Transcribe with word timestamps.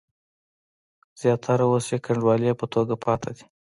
زیاتره 1.21 1.63
اوس 1.71 1.85
یې 1.93 1.97
کنډوالې 2.05 2.51
په 2.59 2.65
توګه 2.73 2.93
پاتې 3.03 3.31
دي. 3.37 3.45